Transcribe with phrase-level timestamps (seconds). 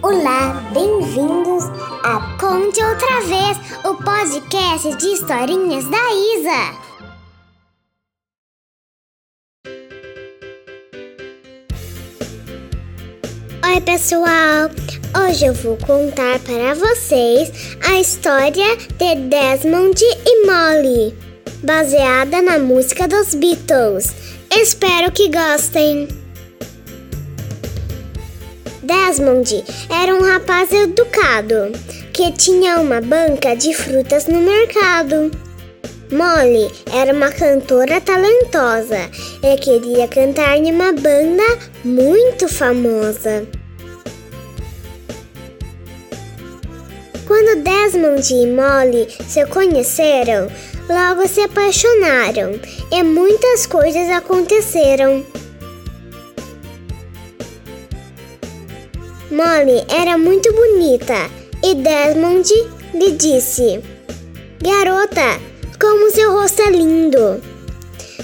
[0.00, 1.64] Olá, bem-vindos
[2.04, 5.98] a Conte Outra Vez, o podcast de historinhas da
[6.36, 6.78] Isa.
[13.66, 14.70] Oi, pessoal!
[15.20, 21.18] Hoje eu vou contar para vocês a história de Desmond e Molly,
[21.64, 24.14] baseada na música dos Beatles.
[24.48, 26.27] Espero que gostem!
[28.88, 31.72] Desmond era um rapaz educado
[32.10, 35.30] que tinha uma banca de frutas no mercado.
[36.10, 39.10] Molly era uma cantora talentosa
[39.42, 41.42] e queria cantar em uma banda
[41.84, 43.46] muito famosa.
[47.26, 50.50] Quando Desmond e Molly se conheceram,
[50.88, 52.58] logo se apaixonaram
[52.90, 55.22] e muitas coisas aconteceram.
[59.30, 61.30] Molly era muito bonita
[61.62, 62.50] e Desmond
[62.94, 63.82] lhe disse:
[64.62, 65.38] Garota,
[65.78, 67.40] como seu rosto é lindo!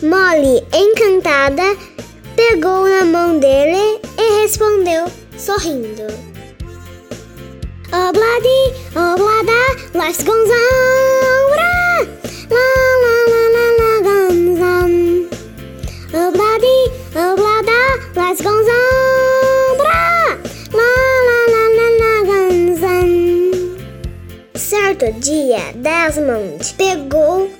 [0.00, 1.76] Molly, encantada,
[2.36, 6.06] pegou na mão dele e respondeu, sorrindo:
[7.88, 9.60] Obladi, oblada,
[9.94, 11.01] life's goes on,
[25.02, 26.74] Certo dia, Desmond.
[26.74, 27.50] Pegou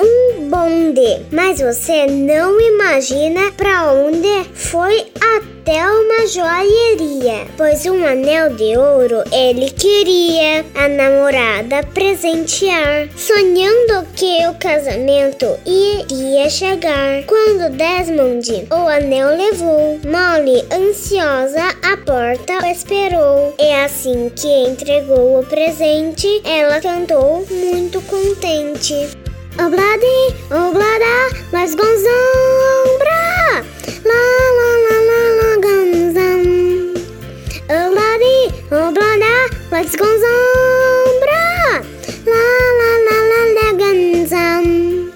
[0.53, 8.77] bonde, mas você não imagina para onde foi até uma joalheria, pois um anel de
[8.77, 17.23] ouro ele queria a namorada presentear, sonhando que o casamento iria chegar.
[17.27, 23.55] Quando Desmond o anel levou, Molly, ansiosa à porta, esperou.
[23.59, 29.22] E assim que entregou o presente, ela cantou muito contente.
[29.59, 33.63] Obladi, oblada, mas gonzombra,
[34.03, 34.23] la
[34.59, 36.43] la la la la gonzam.
[37.69, 38.39] Obladi,
[38.71, 39.35] oblada,
[39.71, 41.45] mas gonzombra,
[42.27, 42.47] la
[42.79, 45.13] la la la la gonzam.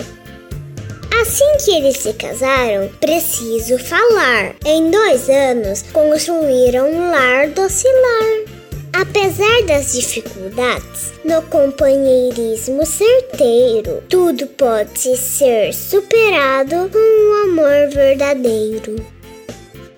[1.21, 4.55] Assim que eles se casaram, preciso falar.
[4.67, 8.56] Em dois anos, construíram um lar docilar.
[8.99, 18.97] Apesar das dificuldades, no companheirismo certeiro, tudo pode ser superado com um amor verdadeiro.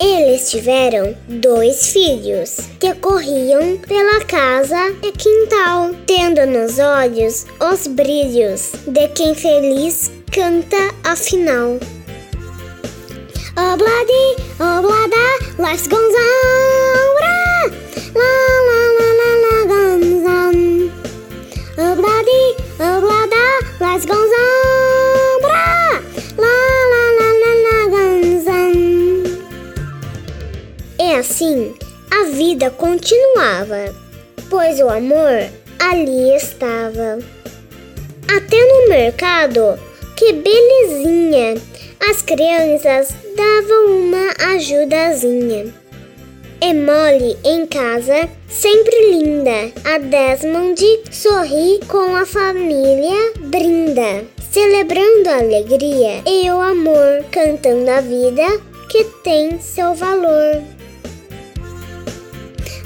[0.01, 8.73] Eles tiveram dois filhos que corriam pela casa e quintal, tendo nos olhos os brilhos
[8.85, 11.79] de quem feliz canta afinal.
[13.57, 16.08] Obladi, oblada, life's goes
[22.79, 23.47] Oblada,
[23.81, 25.43] life's goes on,
[26.37, 26.59] la
[26.93, 28.07] la la la la
[28.57, 28.77] on.
[30.99, 31.75] E assim,
[32.11, 33.95] a vida continuava,
[34.51, 37.19] pois o amor ali estava.
[38.37, 39.79] Até no mercado,
[40.17, 41.55] que belezinha!
[42.11, 45.75] As crianças davam uma ajudazinha.
[46.61, 49.73] E Molly em casa, sempre linda.
[49.85, 50.81] A Desmond
[51.11, 58.45] sorri com a família, brinda, celebrando a alegria e o amor, cantando a vida
[58.91, 60.63] que tem seu valor.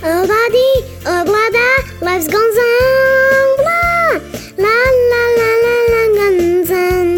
[0.03, 0.71] Obladi,
[1.07, 1.69] oblada,
[2.03, 4.21] life's goes on, blah,
[4.59, 4.79] la
[5.11, 7.11] la la la la guns on.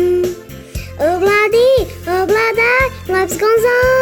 [1.00, 1.70] Obladi,
[2.06, 2.72] oblada,
[3.08, 3.93] life's goes on,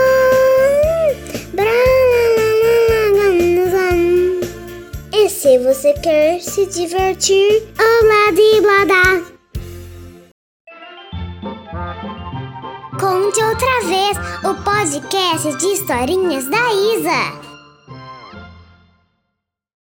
[5.42, 9.25] se você quer se divertir, obladi, blada.
[13.00, 17.52] Conte outra vez o podcast de historinhas da Isa.